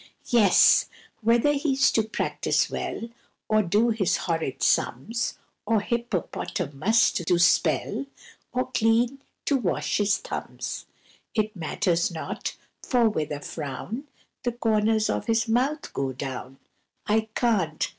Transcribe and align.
Yes! 0.31 0.89
whether 1.21 1.53
he's 1.53 1.91
to 1.91 2.01
practise 2.01 2.71
well, 2.71 3.01
Or 3.47 3.61
do 3.61 3.89
his 3.89 4.17
horrid 4.17 4.63
sums, 4.63 5.37
Or 5.63 5.79
"Hippopotamus" 5.79 7.11
to 7.23 7.37
spell, 7.37 8.07
Or 8.51 8.71
clean 8.71 9.19
to 9.45 9.57
wash 9.57 9.97
his 9.97 10.17
thumbs: 10.17 10.87
It 11.35 11.55
matters 11.55 12.09
not, 12.09 12.57
for 12.81 13.07
with 13.09 13.29
a 13.29 13.41
frown 13.41 14.05
The 14.41 14.53
corners 14.53 15.07
of 15.07 15.27
his 15.27 15.47
mouth 15.47 15.93
go 15.93 16.13
down,— 16.13 16.57
"I 17.05 17.29
can't! 17.35 17.87